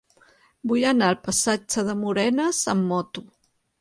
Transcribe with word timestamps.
Vull 0.69 0.85
anar 0.91 1.09
al 1.13 1.19
passatge 1.27 1.85
de 1.91 1.97
Morenes 1.99 2.63
amb 2.75 2.93
moto. 2.93 3.29